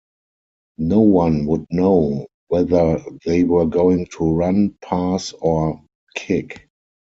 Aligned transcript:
No 0.79 1.01
one 1.01 1.45
would 1.45 1.67
know 1.69 2.25
whether 2.47 3.03
they 3.23 3.43
were 3.43 3.67
going 3.67 4.07
to 4.17 4.33
run, 4.33 4.75
pass 4.83 5.31
or 5.33 5.79
kick. 6.15 6.67